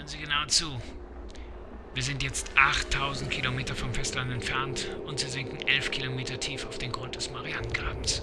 Hören 0.00 0.08
Sie 0.08 0.16
genau 0.16 0.46
zu. 0.46 0.80
Wir 1.92 2.02
sind 2.02 2.22
jetzt 2.22 2.50
8000 2.56 3.30
Kilometer 3.30 3.74
vom 3.74 3.92
Festland 3.92 4.32
entfernt 4.32 4.88
und 5.04 5.20
Sie 5.20 5.28
sinken 5.28 5.58
11 5.68 5.90
Kilometer 5.90 6.40
tief 6.40 6.66
auf 6.66 6.78
den 6.78 6.90
Grund 6.90 7.16
des 7.16 7.30
Marianengrabens. 7.30 8.22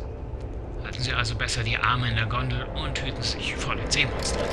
Halten 0.84 1.04
Sie 1.04 1.13
also 1.13 1.36
besser 1.36 1.62
die 1.62 1.78
Arme 1.78 2.10
in 2.10 2.16
der 2.16 2.26
Gondel 2.26 2.63
und 2.63 3.00
hüten 3.00 3.21
sich 3.21 3.55
vor 3.55 3.76
den 3.76 3.92
Seemonstern. 3.92 4.48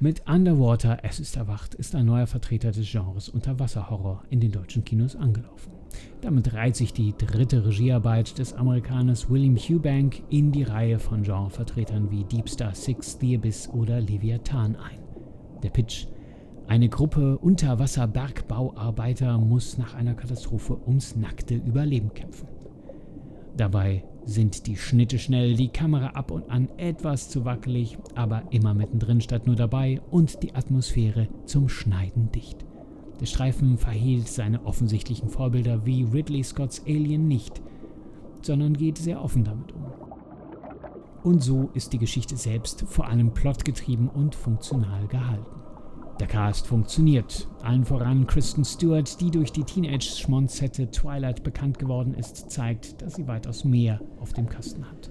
Mit 0.00 0.28
Underwater, 0.28 0.98
es 1.02 1.18
ist 1.18 1.36
erwacht, 1.36 1.74
ist 1.74 1.96
ein 1.96 2.06
neuer 2.06 2.28
Vertreter 2.28 2.70
des 2.70 2.88
Genres 2.88 3.28
Unterwasserhorror 3.28 4.22
in 4.30 4.38
den 4.38 4.52
deutschen 4.52 4.84
Kinos 4.84 5.16
angelaufen. 5.16 5.72
Damit 6.20 6.54
reiht 6.54 6.76
sich 6.76 6.92
die 6.92 7.14
dritte 7.18 7.66
Regiearbeit 7.66 8.38
des 8.38 8.52
Amerikaners 8.52 9.28
William 9.28 9.56
Hubank 9.56 10.22
in 10.30 10.52
die 10.52 10.62
Reihe 10.62 11.00
von 11.00 11.24
Genrevertretern 11.24 12.12
wie 12.12 12.22
Deep 12.22 12.48
Star 12.48 12.76
Six, 12.76 13.18
The 13.20 13.38
Abyss 13.38 13.70
oder 13.70 14.00
Leviathan 14.00 14.76
ein. 14.76 15.00
Der 15.64 15.70
Pitch 15.70 16.06
eine 16.68 16.88
Gruppe 16.88 17.36
Unterwasser-Bergbauarbeiter 17.38 19.36
muss 19.38 19.78
nach 19.78 19.94
einer 19.94 20.14
Katastrophe 20.14 20.78
ums 20.86 21.16
nackte 21.16 21.56
Überleben 21.56 22.14
kämpfen. 22.14 22.46
Dabei 23.56 24.04
sind 24.28 24.66
die 24.66 24.76
Schnitte 24.76 25.18
schnell, 25.18 25.54
die 25.56 25.70
Kamera 25.70 26.08
ab 26.08 26.30
und 26.30 26.50
an 26.50 26.68
etwas 26.76 27.30
zu 27.30 27.46
wackelig, 27.46 27.96
aber 28.14 28.42
immer 28.50 28.74
mittendrin 28.74 29.22
statt 29.22 29.46
nur 29.46 29.56
dabei 29.56 30.02
und 30.10 30.42
die 30.42 30.54
Atmosphäre 30.54 31.28
zum 31.46 31.70
Schneiden 31.70 32.30
dicht. 32.30 32.66
Der 33.20 33.26
Streifen 33.26 33.78
verhielt 33.78 34.28
seine 34.28 34.66
offensichtlichen 34.66 35.30
Vorbilder 35.30 35.86
wie 35.86 36.04
Ridley 36.04 36.44
Scotts 36.44 36.82
Alien 36.86 37.26
nicht, 37.26 37.62
sondern 38.42 38.74
geht 38.74 38.98
sehr 38.98 39.22
offen 39.24 39.44
damit 39.44 39.72
um. 39.72 39.86
Und 41.24 41.42
so 41.42 41.70
ist 41.72 41.94
die 41.94 41.98
Geschichte 41.98 42.36
selbst 42.36 42.84
vor 42.86 43.06
allem 43.06 43.32
plotgetrieben 43.32 44.08
und 44.08 44.34
funktional 44.34 45.06
gehalten. 45.08 45.58
Der 46.20 46.26
Cast 46.26 46.66
funktioniert. 46.66 47.46
Allen 47.62 47.84
voran 47.84 48.26
Kristen 48.26 48.64
Stewart, 48.64 49.20
die 49.20 49.30
durch 49.30 49.52
die 49.52 49.62
Teenage-Schmonzette 49.62 50.90
Twilight 50.90 51.44
bekannt 51.44 51.78
geworden 51.78 52.14
ist, 52.14 52.50
zeigt, 52.50 53.00
dass 53.00 53.14
sie 53.14 53.28
weitaus 53.28 53.64
mehr 53.64 54.00
auf 54.20 54.32
dem 54.32 54.48
Kasten 54.48 54.84
hat. 54.90 55.10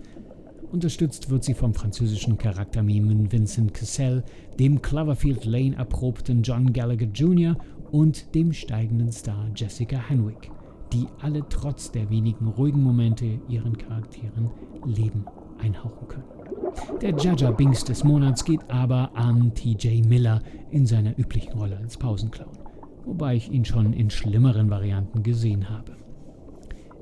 Unterstützt 0.70 1.30
wird 1.30 1.46
sie 1.46 1.54
vom 1.54 1.74
französischen 1.74 2.38
Charaktermimen 2.38 3.32
Vincent 3.32 3.74
Cassel, 3.74 4.26
dem 4.60 4.82
Cloverfield 4.82 5.46
Lane 5.46 5.78
erprobten 5.78 6.42
John 6.42 6.74
Gallagher 6.74 7.08
Jr. 7.08 7.56
und 7.90 8.36
dem 8.36 8.52
steigenden 8.52 9.14
Star 9.14 9.50
Jessica 9.56 9.98
Henwick, 9.98 10.52
die 10.92 11.08
alle 11.22 11.48
trotz 11.48 11.90
der 11.90 12.10
wenigen 12.10 12.50
ruhigen 12.50 12.84
Momente 12.84 13.40
ihren 13.48 13.78
Charakteren 13.78 14.52
Leben 14.86 15.26
einhauchen 15.60 16.08
können. 16.10 16.47
Der 17.02 17.16
Jaja 17.16 17.52
Binks 17.52 17.84
des 17.84 18.04
Monats 18.04 18.44
geht 18.44 18.70
aber 18.70 19.12
an 19.16 19.54
TJ 19.54 20.02
Miller 20.08 20.42
in 20.72 20.86
seiner 20.86 21.18
üblichen 21.18 21.54
Rolle 21.54 21.78
als 21.78 21.98
Pausenclown, 21.98 22.58
wobei 23.06 23.36
ich 23.36 23.52
ihn 23.52 23.66
schon 23.66 23.94
in 23.94 24.10
schlimmeren 24.10 24.70
Varianten 24.70 25.24
gesehen 25.24 25.70
habe. 25.70 25.96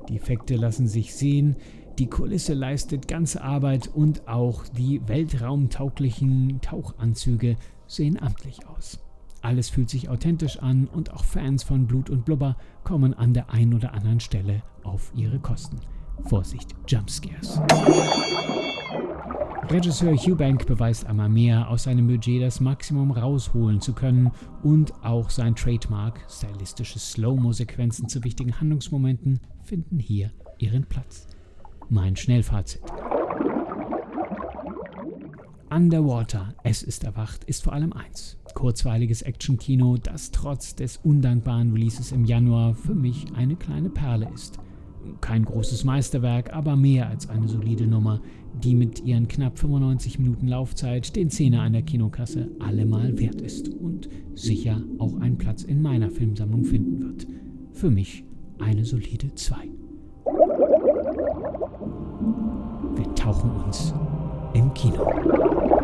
Die 0.08 0.16
Effekte 0.16 0.56
lassen 0.56 0.86
sich 0.86 1.14
sehen, 1.14 1.56
die 1.98 2.08
Kulisse 2.08 2.52
leistet 2.52 3.08
ganze 3.08 3.42
Arbeit 3.42 3.88
und 3.94 4.28
auch 4.28 4.64
die 4.68 5.00
weltraumtauglichen 5.08 6.60
Tauchanzüge 6.60 7.56
sehen 7.86 8.20
amtlich 8.20 8.66
aus. 8.68 8.98
Alles 9.40 9.70
fühlt 9.70 9.88
sich 9.88 10.08
authentisch 10.08 10.58
an 10.58 10.88
und 10.88 11.12
auch 11.12 11.24
Fans 11.24 11.62
von 11.62 11.86
Blut 11.86 12.10
und 12.10 12.24
Blubber 12.24 12.56
kommen 12.84 13.14
an 13.14 13.32
der 13.32 13.50
einen 13.50 13.74
oder 13.74 13.94
anderen 13.94 14.20
Stelle 14.20 14.62
auf 14.82 15.12
ihre 15.14 15.38
Kosten. 15.38 15.78
Vorsicht, 16.24 16.74
Jumpscares. 16.88 17.60
Regisseur 19.68 20.14
Hubank 20.14 20.64
beweist 20.66 21.06
einmal 21.06 21.28
mehr, 21.28 21.68
aus 21.68 21.82
seinem 21.84 22.06
Budget 22.06 22.40
das 22.40 22.60
Maximum 22.60 23.10
rausholen 23.10 23.80
zu 23.80 23.94
können 23.94 24.30
und 24.62 24.92
auch 25.02 25.28
sein 25.28 25.56
Trademark, 25.56 26.24
stylistische 26.30 27.00
Slow-Mo-Sequenzen 27.00 28.08
zu 28.08 28.22
wichtigen 28.22 28.60
Handlungsmomenten, 28.60 29.40
finden 29.64 29.98
hier 29.98 30.30
ihren 30.58 30.84
Platz. 30.84 31.26
Mein 31.88 32.14
Schnellfazit. 32.14 32.82
Underwater, 35.68 36.54
es 36.62 36.84
ist 36.84 37.02
erwacht, 37.02 37.42
ist 37.44 37.64
vor 37.64 37.72
allem 37.72 37.92
eins. 37.92 38.38
Kurzweiliges 38.54 39.22
Actionkino, 39.22 39.96
das 39.96 40.30
trotz 40.30 40.76
des 40.76 40.98
undankbaren 40.98 41.72
Releases 41.72 42.12
im 42.12 42.24
Januar 42.24 42.74
für 42.74 42.94
mich 42.94 43.26
eine 43.34 43.56
kleine 43.56 43.90
Perle 43.90 44.30
ist. 44.32 44.60
Kein 45.20 45.44
großes 45.44 45.84
Meisterwerk, 45.84 46.52
aber 46.52 46.76
mehr 46.76 47.08
als 47.08 47.28
eine 47.28 47.48
solide 47.48 47.86
Nummer, 47.86 48.20
die 48.62 48.74
mit 48.74 49.04
ihren 49.04 49.28
knapp 49.28 49.58
95 49.58 50.18
Minuten 50.18 50.48
Laufzeit 50.48 51.14
den 51.16 51.30
Zehner 51.30 51.68
der 51.70 51.82
Kinokasse 51.82 52.50
allemal 52.58 53.18
wert 53.18 53.40
ist 53.40 53.68
und 53.68 54.08
sicher 54.34 54.82
auch 54.98 55.18
einen 55.20 55.38
Platz 55.38 55.62
in 55.62 55.82
meiner 55.82 56.10
Filmsammlung 56.10 56.64
finden 56.64 57.00
wird. 57.00 57.26
Für 57.72 57.90
mich 57.90 58.24
eine 58.58 58.84
solide 58.84 59.34
2. 59.34 59.56
Wir 62.96 63.14
tauchen 63.14 63.50
uns 63.50 63.92
im 64.54 64.72
Kino. 64.74 65.75